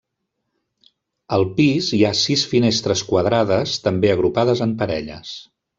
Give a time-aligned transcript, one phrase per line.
[1.37, 5.41] Al pis hi ha sis finestres quadrades, també agrupades en parelles.